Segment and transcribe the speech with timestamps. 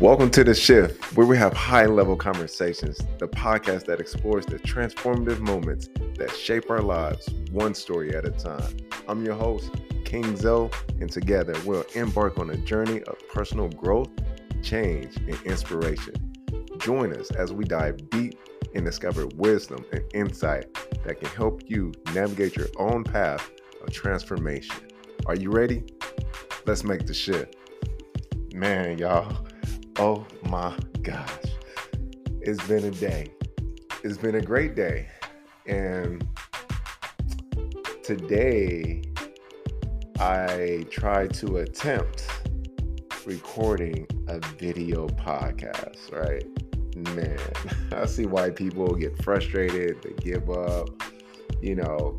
[0.00, 4.58] Welcome to The Shift, where we have high level conversations, the podcast that explores the
[4.58, 8.78] transformative moments that shape our lives one story at a time.
[9.06, 9.70] I'm your host,
[10.06, 10.70] King Zoe,
[11.02, 14.08] and together we'll embark on a journey of personal growth,
[14.62, 16.14] change, and inspiration.
[16.78, 18.38] Join us as we dive deep
[18.74, 20.72] and discover wisdom and insight
[21.04, 23.50] that can help you navigate your own path
[23.82, 24.76] of transformation.
[25.26, 25.84] Are you ready?
[26.64, 27.56] Let's make the shift.
[28.54, 29.46] Man, y'all
[30.02, 31.28] Oh my gosh.
[32.40, 33.26] It's been a day.
[34.02, 35.08] It's been a great day.
[35.66, 36.26] And
[38.02, 39.02] today
[40.18, 42.26] I tried to attempt
[43.26, 46.46] recording a video podcast, right?
[47.14, 47.38] Man,
[47.92, 50.88] I see why people get frustrated, they give up,
[51.60, 52.16] you know,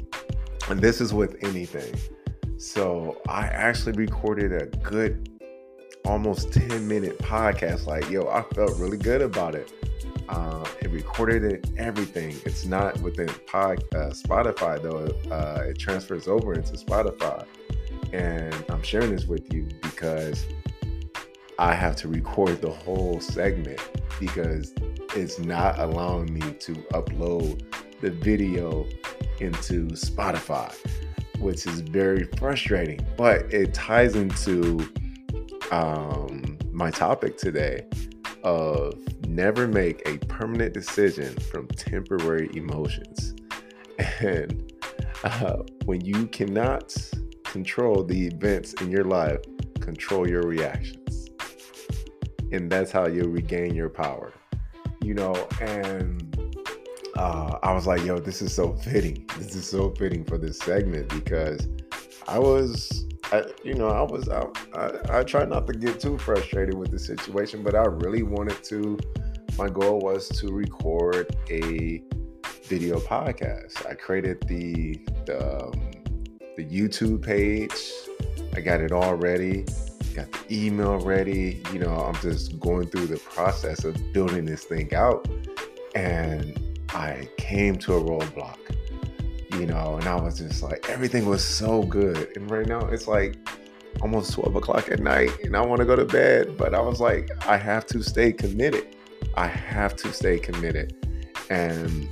[0.70, 2.00] and this is with anything.
[2.60, 5.41] So I actually recorded a good
[6.06, 7.86] almost 10 minute podcast.
[7.86, 9.72] Like, yo, I felt really good about it.
[10.30, 12.36] Uh, it recorded it, everything.
[12.46, 15.08] It's not within pod, uh, Spotify though.
[15.30, 17.46] Uh, it transfers over into Spotify,
[18.14, 20.46] and I'm sharing this with you because
[21.60, 23.80] I have to record the whole segment
[24.20, 24.74] because
[25.16, 27.64] it's not allowing me to upload
[28.00, 28.88] the video
[29.40, 30.74] into Spotify,
[31.40, 33.06] which is very frustrating.
[33.18, 34.90] But it ties into
[35.72, 37.86] um, my topic today
[38.44, 38.94] of
[39.28, 43.34] never make a permanent decision from temporary emotions.
[44.20, 44.72] And
[45.24, 46.96] uh, when you cannot
[47.44, 49.40] control the events in your life,
[49.80, 51.30] control your reactions.
[52.52, 54.34] And that's how you'll regain your power.
[55.02, 56.36] You know, and
[57.16, 59.28] uh, I was like, yo, this is so fitting.
[59.38, 61.68] This is so fitting for this segment because
[62.28, 66.18] I was I, you know, I was I, I, I try not to get too
[66.18, 69.00] frustrated with the situation, but I really wanted to.
[69.58, 72.04] My goal was to record a
[72.64, 73.86] video podcast.
[73.90, 75.92] I created the the, um,
[76.58, 77.92] the YouTube page.
[78.54, 79.66] I got it all ready.
[80.14, 81.64] Got the email ready.
[81.72, 85.26] You know, I'm just going through the process of building this thing out,
[85.96, 86.60] and
[86.90, 88.58] I came to a roadblock
[89.62, 92.36] you know, and I was just like, everything was so good.
[92.36, 93.38] And right now it's like
[94.02, 97.00] almost 12 o'clock at night and I want to go to bed, but I was
[97.00, 98.96] like, I have to stay committed.
[99.36, 100.96] I have to stay committed.
[101.52, 102.10] And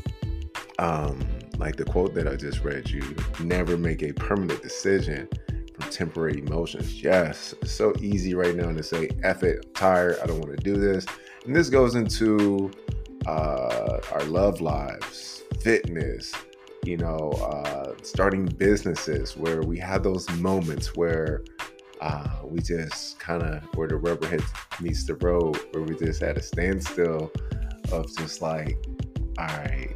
[0.78, 1.28] um,
[1.58, 5.28] like the quote that I just read you, never make a permanent decision
[5.74, 7.02] from temporary emotions.
[7.02, 10.56] Yes, it's so easy right now to say, F it, I'm tired, I don't want
[10.56, 11.04] to do this.
[11.48, 12.70] And this goes into
[13.26, 16.32] uh, our love lives, fitness,
[16.84, 21.44] you know, uh, starting businesses where we had those moments where
[22.02, 24.46] uh, we just kind of where the rubber hits
[24.82, 27.32] meets the road, where we just had a standstill
[27.92, 28.78] of just like,
[29.38, 29.94] all right,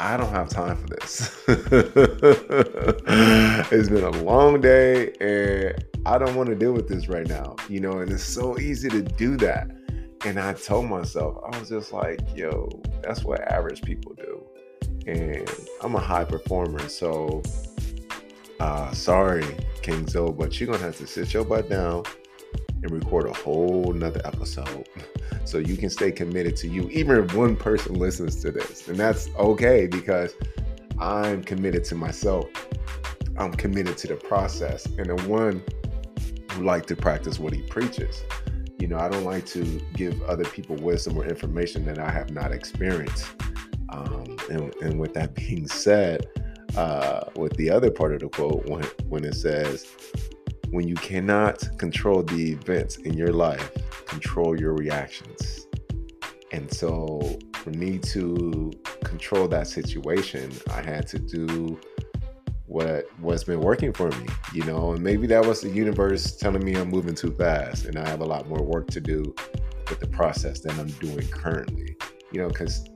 [0.00, 1.44] I don't have time for this.
[3.72, 7.56] it's been a long day and I don't want to deal with this right now,
[7.68, 9.68] you know, and it's so easy to do that.
[10.24, 12.68] And I told myself, I was just like, yo,
[13.02, 14.37] that's what average people do
[15.08, 16.86] and I'm a high performer.
[16.88, 17.42] So,
[18.60, 19.44] uh, sorry,
[19.82, 22.04] King Zoe, but you're gonna have to sit your butt down
[22.82, 24.88] and record a whole nother episode
[25.44, 28.86] so you can stay committed to you, even if one person listens to this.
[28.88, 30.34] And that's okay because
[30.98, 32.46] I'm committed to myself.
[33.38, 34.84] I'm committed to the process.
[34.84, 35.62] And the one
[36.52, 38.22] who like to practice what he preaches.
[38.78, 39.64] You know, I don't like to
[39.94, 43.26] give other people wisdom or information that I have not experienced.
[43.88, 46.26] Um, and, and, with that being said,
[46.76, 49.86] uh, with the other part of the quote, when, when it says,
[50.70, 53.72] when you cannot control the events in your life,
[54.06, 55.66] control your reactions.
[56.52, 58.72] And so, for me to
[59.04, 61.78] control that situation, I had to do
[62.68, 66.64] what what's been working for me, you know, and maybe that was the universe telling
[66.64, 69.34] me I'm moving too fast and I have a lot more work to do
[69.88, 71.96] with the process than I'm doing currently,
[72.30, 72.88] you know, because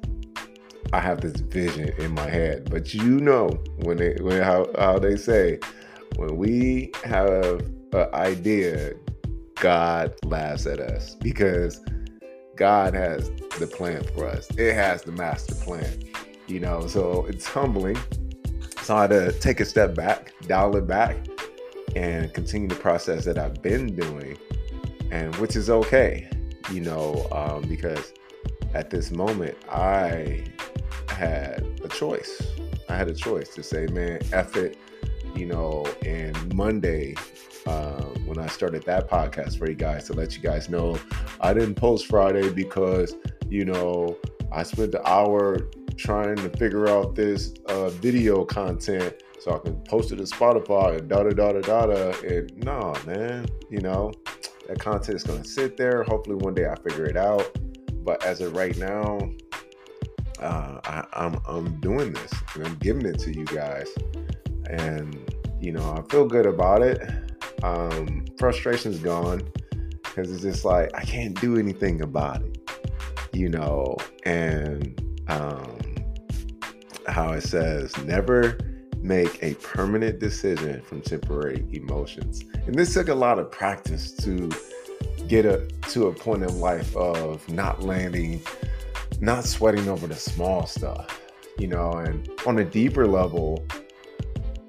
[0.93, 2.71] I have this vision in my head.
[2.71, 3.49] But you know
[3.81, 5.59] when they when how, how they say
[6.17, 7.63] when we have
[7.93, 8.95] an idea,
[9.57, 11.81] God laughs at us because
[12.57, 14.51] God has the plan for us.
[14.59, 16.03] It has the master plan.
[16.47, 17.99] You know, so it's humbling.
[18.83, 21.17] So I had to take a step back, dial it back,
[21.95, 24.37] and continue the process that I've been doing,
[25.11, 26.29] and which is okay,
[26.71, 28.13] you know, um, because
[28.75, 30.45] at this moment I
[31.27, 32.43] had a choice.
[32.89, 34.77] I had a choice to say, man, F it.
[35.37, 37.15] you know, and Monday,
[37.67, 40.99] uh, when I started that podcast for you guys to let you guys know,
[41.41, 43.15] I didn't post Friday because,
[43.49, 44.17] you know,
[44.51, 49.77] I spent the hour trying to figure out this uh, video content so I can
[49.85, 52.19] post it to Spotify and da da da da da da.
[52.27, 54.13] And nah, man, you know,
[54.69, 56.03] that content is gonna sit there.
[56.03, 57.49] Hopefully, one day I figure it out.
[58.05, 59.19] But as of right now,
[60.43, 63.89] uh, I, I'm I'm doing this and I'm giving it to you guys,
[64.69, 65.17] and
[65.61, 67.01] you know I feel good about it.
[67.63, 69.49] Um, frustration's gone
[70.03, 72.59] because it's just like I can't do anything about it,
[73.33, 73.97] you know.
[74.25, 75.79] And um,
[77.07, 78.59] how it says, never
[78.99, 82.45] make a permanent decision from temporary emotions.
[82.67, 84.51] And this took a lot of practice to
[85.27, 88.41] get a, to a point in life of not landing,
[89.23, 91.23] not sweating over the small stuff,
[91.57, 93.65] you know, and on a deeper level,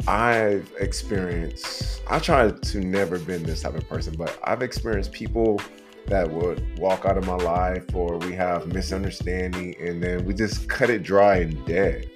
[0.08, 5.60] I've experienced, I try to never been this type of person, but I've experienced people
[6.06, 10.70] that would walk out of my life or we have misunderstanding and then we just
[10.70, 12.12] cut it dry and dead.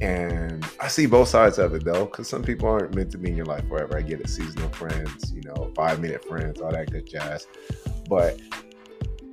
[0.00, 3.28] And I see both sides of it though, because some people aren't meant to be
[3.28, 3.98] in your life forever.
[3.98, 7.46] I get it, seasonal friends, you know, five minute friends, all that good jazz.
[8.08, 8.40] But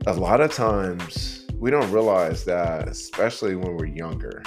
[0.06, 4.44] a lot of times we don't realize that, especially when we're younger.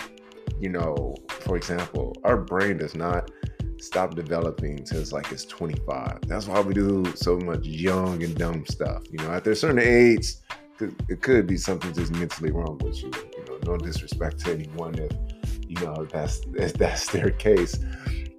[0.60, 3.30] You know, for example, our brain does not
[3.78, 6.22] stop developing until it's like it's 25.
[6.26, 9.04] That's why we do so much young and dumb stuff.
[9.10, 10.34] You know, after a certain age,
[11.08, 13.10] it could be something just mentally wrong with you.
[13.36, 15.12] You know, no disrespect to anyone if
[15.68, 17.78] you know that's if that's their case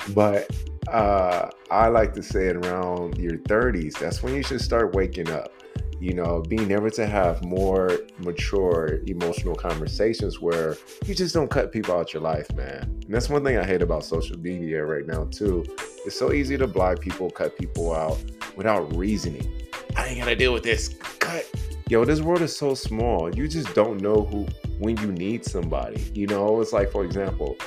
[0.10, 0.50] but
[0.88, 5.30] uh, i like to say it around your 30s that's when you should start waking
[5.30, 5.52] up
[6.00, 11.72] you know being able to have more mature emotional conversations where you just don't cut
[11.72, 15.06] people out your life man and that's one thing i hate about social media right
[15.08, 15.64] now too
[16.06, 18.18] it's so easy to block people cut people out
[18.56, 19.52] without reasoning
[19.96, 21.46] i ain't gotta deal with this cut
[21.90, 24.48] yo this world is so small you just don't know who
[24.80, 26.02] when you need somebody.
[26.16, 27.58] You know, it's like, for example,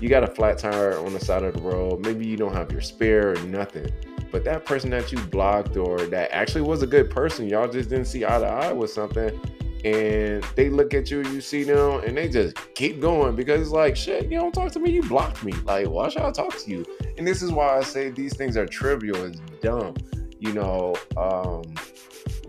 [0.00, 2.04] you got a flat tire on the side of the road.
[2.04, 3.90] Maybe you don't have your spare or nothing.
[4.30, 7.88] But that person that you blocked or that actually was a good person, y'all just
[7.88, 9.38] didn't see eye to eye with something.
[9.84, 13.70] And they look at you, you see them, and they just keep going because it's
[13.70, 15.52] like, shit, you don't talk to me, you blocked me.
[15.64, 16.84] Like, why should I talk to you?
[17.16, 19.94] And this is why I say these things are trivial, it's dumb,
[20.38, 21.62] you know, um,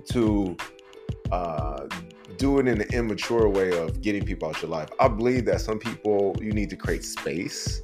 [0.10, 0.58] to
[1.32, 1.88] uh,
[2.36, 4.90] do it in an immature way of getting people out your life.
[5.00, 7.82] I believe that some people you need to create space,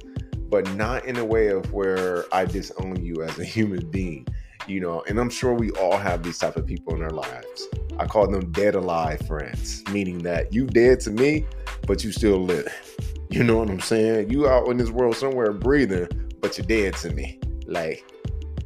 [0.48, 4.26] but not in a way of where I disown you as a human being.
[4.66, 7.68] You know, and I'm sure we all have these type of people in our lives.
[7.98, 11.46] I call them dead alive friends, meaning that you dead to me,
[11.86, 12.72] but you still live.
[13.30, 14.30] You know what I'm saying?
[14.30, 16.08] You out in this world somewhere breathing,
[16.40, 17.38] but you're dead to me.
[17.66, 18.02] Like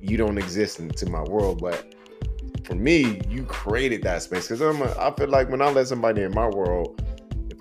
[0.01, 1.93] you don't exist into my world, but
[2.65, 4.83] for me, you created that space because I'm.
[4.83, 7.02] A, I feel like when I let somebody in my world,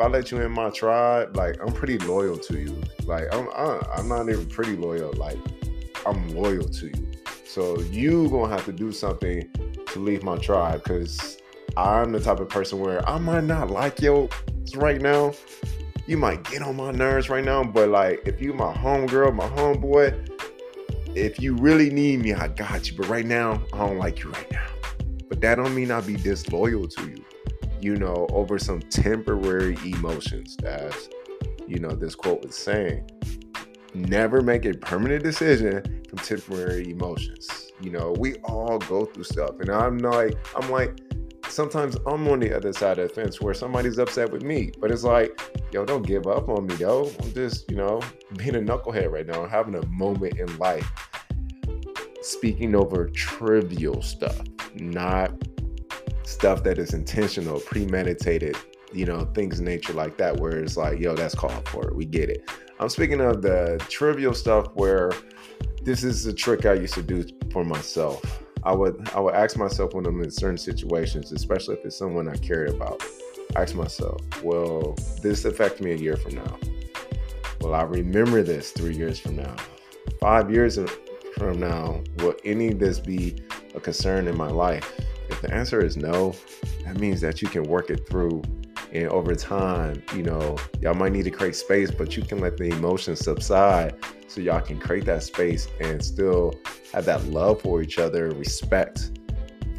[0.02, 2.82] I let you in my tribe, like I'm pretty loyal to you.
[3.06, 3.48] Like I'm.
[3.50, 5.14] I, I'm not even pretty loyal.
[5.14, 5.38] Like
[6.06, 7.12] I'm loyal to you.
[7.46, 9.48] So you gonna have to do something
[9.88, 11.38] to leave my tribe because
[11.78, 14.30] I'm the type of person where I might not like you
[14.76, 15.34] right now.
[16.08, 19.48] You might get on my nerves right now, but like if you my homegirl, my
[19.50, 20.30] homeboy,
[21.16, 22.98] if you really need me, I got you.
[22.98, 24.68] But right now, I don't like you right now.
[25.30, 27.21] But that don't mean I'll be disloyal to you,
[27.82, 30.58] you know, over some temporary emotions.
[30.64, 31.10] As
[31.68, 33.10] you know, this quote was saying.
[33.94, 37.72] Never make a permanent decision from temporary emotions.
[37.82, 39.60] You know, we all go through stuff.
[39.60, 40.98] And I'm like, I'm like,
[41.48, 44.72] sometimes I'm on the other side of the fence where somebody's upset with me.
[44.80, 45.42] But it's like,
[45.74, 47.12] yo, don't give up on me, though.
[47.22, 48.02] I'm just, you know,
[48.38, 50.90] being a knucklehead right now, having a moment in life,
[52.22, 54.42] speaking over trivial stuff
[54.76, 55.32] not
[56.24, 58.58] stuff that is intentional, premeditated,
[58.94, 61.96] you know, things in nature like that, where it's like, yo, that's called for it.
[61.96, 62.50] We get it.
[62.80, 65.12] I'm speaking of the trivial stuff where
[65.84, 68.44] this is a trick I used to do for myself.
[68.64, 72.28] I would I would ask myself when I'm in certain situations, especially if it's someone
[72.28, 73.04] I cared about.
[73.56, 76.58] ask myself, will this affect me a year from now?
[77.62, 79.56] Will I remember this three years from now?
[80.20, 80.80] Five years
[81.38, 83.44] from now, will any of this be
[83.76, 84.94] a concern in my life?
[85.32, 86.36] If the answer is no,
[86.86, 88.42] that means that you can work it through.
[88.92, 92.58] And over time, you know, y'all might need to create space, but you can let
[92.58, 93.96] the emotions subside
[94.28, 96.54] so y'all can create that space and still
[96.94, 99.12] have that love for each other, respect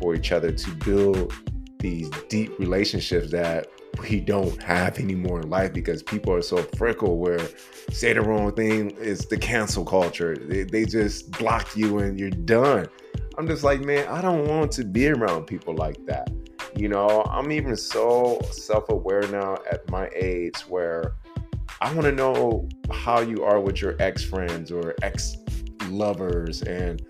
[0.00, 1.32] for each other to build
[1.78, 3.66] these deep relationships that
[4.00, 7.40] we don't have anymore in life because people are so fickle where
[7.90, 10.36] say the wrong thing is the cancel culture.
[10.36, 12.88] They, they just block you and you're done.
[13.38, 16.30] I'm just like, man, I don't want to be around people like that.
[16.76, 21.14] You know, I'm even so self aware now at my age where
[21.80, 25.36] I want to know how you are with your ex friends or ex
[25.88, 27.02] lovers and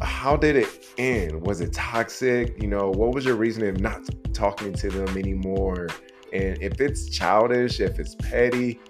[0.00, 1.46] how did it end?
[1.46, 2.60] Was it toxic?
[2.60, 4.00] You know, what was your reason of not
[4.32, 5.88] talking to them anymore?
[6.32, 8.80] And if it's childish, if it's petty,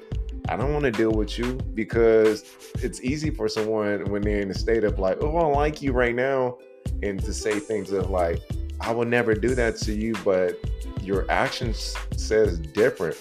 [0.49, 2.45] I don't want to deal with you because
[2.83, 5.93] it's easy for someone when they're in a state of like, oh, I like you
[5.93, 6.59] right now,
[7.03, 8.41] and to say things of like,
[8.81, 10.59] I will never do that to you, but
[11.01, 13.17] your actions says different.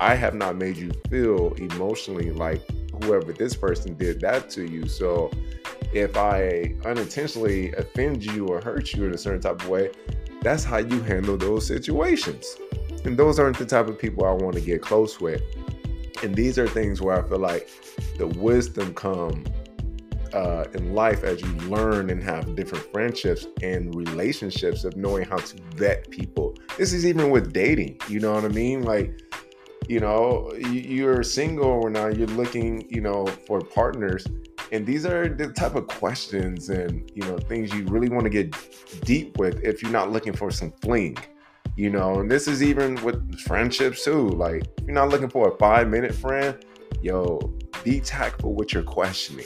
[0.00, 2.62] I have not made you feel emotionally like
[3.02, 4.88] whoever this person did that to you.
[4.88, 5.30] So
[5.92, 9.90] if I unintentionally offend you or hurt you in a certain type of way,
[10.42, 12.56] that's how you handle those situations.
[13.04, 15.42] And those aren't the type of people I want to get close with.
[16.22, 17.68] And these are things where I feel like
[18.18, 19.44] the wisdom come
[20.32, 25.36] uh, in life as you learn and have different friendships and relationships of knowing how
[25.36, 26.56] to vet people.
[26.76, 28.00] This is even with dating.
[28.08, 28.82] You know what I mean?
[28.82, 29.20] Like,
[29.88, 34.26] you know, you're single or now you're looking, you know, for partners
[34.72, 38.30] and these are the type of questions and you know things you really want to
[38.30, 38.54] get
[39.04, 41.16] deep with if you're not looking for some fling
[41.76, 45.56] you know and this is even with friendships too like you're not looking for a
[45.58, 46.64] five minute friend
[47.02, 47.38] yo
[47.82, 49.44] be tactful with your questioning.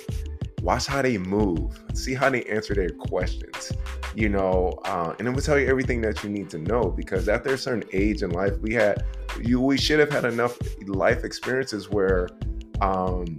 [0.63, 1.81] Watch how they move.
[1.95, 3.73] See how they answer their questions
[4.15, 7.29] you know uh, and it will tell you everything that you need to know because
[7.29, 9.05] after a certain age in life we had
[9.41, 12.29] you we should have had enough life experiences where
[12.81, 13.39] um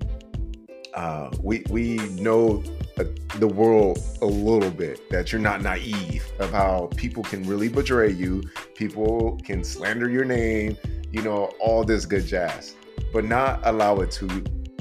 [0.93, 2.63] uh, we we know
[2.99, 3.05] Uh,
[3.37, 8.11] the world a little bit that you're not naive of how people can really betray
[8.11, 8.43] you
[8.75, 10.75] people can slander your name
[11.11, 12.75] you know all this good jazz
[13.13, 14.25] but not allow it to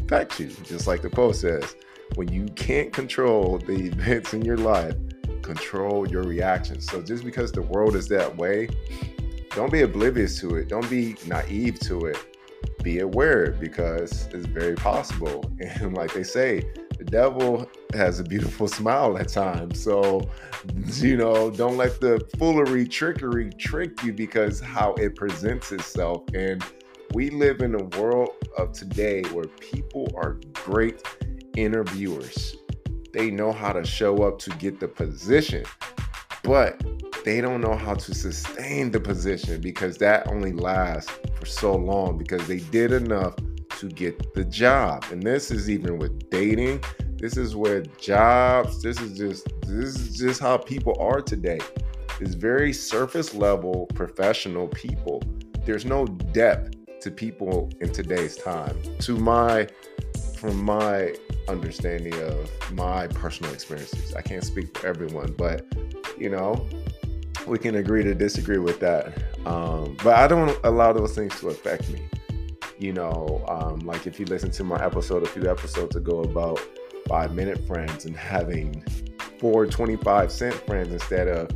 [0.08, 0.48] affect you.
[0.64, 1.76] Just like the post says
[2.14, 4.94] when you can't control the events in your life
[5.42, 6.90] control your reactions.
[6.90, 8.68] So just because the world is that way
[9.50, 10.68] don't be oblivious to it.
[10.68, 12.18] Don't be naive to it.
[12.82, 15.44] Be aware because it's very possible.
[15.60, 16.64] And like they say,
[17.10, 19.82] devil has a beautiful smile at times.
[19.82, 20.28] So,
[20.94, 26.22] you know, don't let the foolery, trickery trick you because how it presents itself.
[26.34, 26.64] And
[27.14, 31.02] we live in a world of today where people are great
[31.56, 32.56] interviewers.
[33.12, 35.64] They know how to show up to get the position,
[36.44, 36.82] but
[37.24, 42.18] they don't know how to sustain the position because that only lasts for so long
[42.18, 43.34] because they did enough
[43.78, 45.04] to get the job.
[45.10, 46.82] And this is even with dating.
[47.16, 48.82] This is where jobs.
[48.82, 51.60] This is just this is just how people are today.
[52.20, 55.22] It's very surface level professional people.
[55.64, 58.76] There's no depth to people in today's time.
[59.00, 59.68] To my
[60.36, 61.14] from my
[61.48, 64.14] understanding of my personal experiences.
[64.14, 65.66] I can't speak for everyone, but
[66.16, 66.68] you know,
[67.46, 69.12] we can agree to disagree with that.
[69.46, 72.08] Um, but I don't allow those things to affect me.
[72.78, 76.60] You know, um, like if you listen to my episode a few episodes ago about
[77.08, 78.84] five minute friends and having
[79.38, 81.50] four 25 cent friends instead of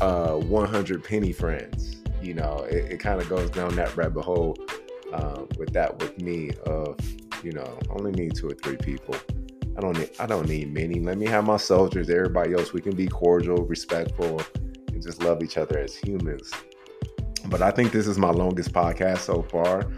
[0.00, 1.96] uh, 100 penny friends.
[2.22, 4.56] You know, it, it kind of goes down that rabbit hole
[5.12, 6.96] um, with that with me of,
[7.42, 9.16] you know, I only need two or three people.
[9.76, 10.98] I don't need I don't need many.
[10.98, 12.72] Let me have my soldiers, everybody else.
[12.72, 14.42] We can be cordial, respectful,
[14.92, 16.52] and just love each other as humans.
[17.46, 19.88] But I think this is my longest podcast so far.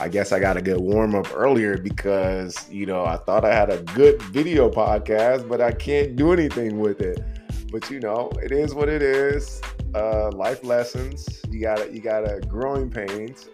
[0.00, 3.54] I guess I got a good warm up earlier because, you know, I thought I
[3.54, 7.22] had a good video podcast, but I can't do anything with it.
[7.70, 9.60] But you know, it is what it is.
[9.94, 11.40] Uh, life lessons.
[11.48, 13.48] You gotta, you gotta growing pains.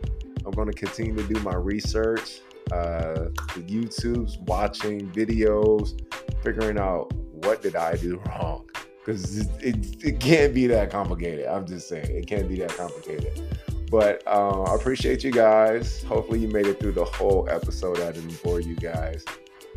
[0.47, 2.41] I'm gonna continue to do my research,
[2.73, 6.01] uh, the YouTube's watching videos,
[6.43, 8.67] figuring out what did I do wrong
[9.05, 11.47] because it, it, it, can't be that complicated.
[11.47, 13.59] I'm just saying it can't be that complicated.
[13.91, 16.05] But uh, I appreciate you guys.
[16.05, 17.99] Hopefully, you made it through the whole episode.
[18.01, 19.25] I didn't bore you guys.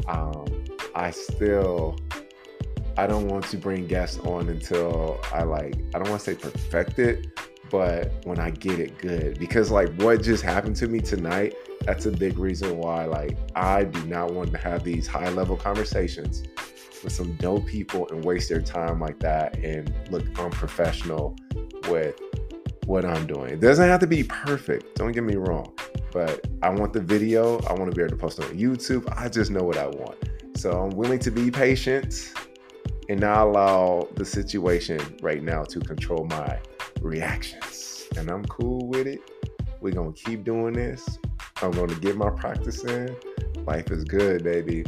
[0.08, 0.46] Um,
[0.94, 1.98] I still,
[2.96, 6.36] I don't want to bring guests on until I like, I don't want to say
[6.36, 7.40] perfect it,
[7.72, 9.40] but when I get it good.
[9.40, 13.86] Because like what just happened to me tonight, that's a big reason why like I
[13.86, 16.44] do not want to have these high level conversations
[17.04, 21.36] with some dope people and waste their time like that and look unprofessional
[21.90, 22.16] with
[22.86, 23.52] what I'm doing.
[23.52, 25.74] It doesn't have to be perfect, don't get me wrong,
[26.12, 27.60] but I want the video.
[27.62, 29.12] I want to be able to post on YouTube.
[29.18, 30.18] I just know what I want.
[30.56, 32.34] So I'm willing to be patient
[33.10, 36.60] and not allow the situation right now to control my
[37.02, 38.08] reactions.
[38.18, 39.20] And I'm cool with it.
[39.82, 41.20] We're going to keep doing this.
[41.62, 43.16] I'm going to get my practice in.
[43.66, 44.86] Life is good, baby.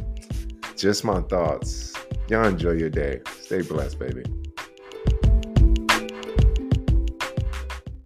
[0.75, 1.93] Just my thoughts.
[2.29, 3.21] Y'all enjoy your day.
[3.41, 4.23] Stay blessed, baby.